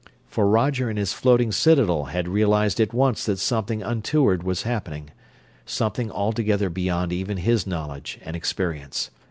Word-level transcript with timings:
For 0.25 0.47
Roger 0.47 0.89
in 0.89 0.97
his 0.97 1.13
floating 1.13 1.51
citadel 1.51 2.05
had 2.05 2.27
realized 2.27 2.79
at 2.81 2.91
once 2.91 3.23
that 3.27 3.37
something 3.37 3.83
untoward 3.83 4.41
was 4.41 4.63
happening; 4.63 5.11
something 5.63 6.09
altogether 6.09 6.71
beyond 6.71 7.13
even 7.13 7.37
his 7.37 7.67
knowledge 7.67 8.19
and 8.25 8.35
experience. 8.35 9.11